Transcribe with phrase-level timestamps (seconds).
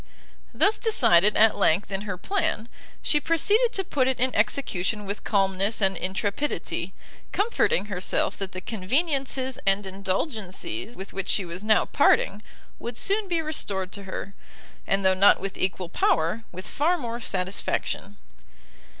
[0.51, 2.67] Thus decided, at length, in her plan,
[3.03, 6.95] she proceeded to put it in execution with calmness and intrepidity;
[7.31, 12.41] comforting herself that the conveniencies and indulgencies with which she was now parting,
[12.79, 14.33] would soon be restored to her,
[14.87, 18.17] and though not with equal power, with far more satisfaction.